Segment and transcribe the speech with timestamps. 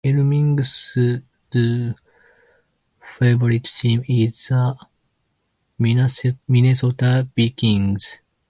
[0.03, 0.89] Elming's
[3.19, 4.75] favorite team is the
[5.77, 8.17] Minnesota Vikings.